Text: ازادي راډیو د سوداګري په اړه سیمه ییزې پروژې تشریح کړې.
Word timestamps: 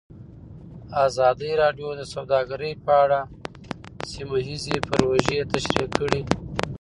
ازادي 1.05 1.51
راډیو 1.61 1.89
د 1.97 2.01
سوداګري 2.13 2.71
په 2.85 2.91
اړه 3.03 3.19
سیمه 4.11 4.37
ییزې 4.47 4.77
پروژې 4.87 5.39
تشریح 5.53 5.89
کړې. 5.97 6.21